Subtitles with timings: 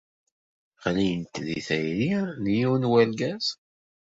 [0.83, 2.11] Ɣlint deg tayri
[2.41, 3.45] n yiwen n urgaz.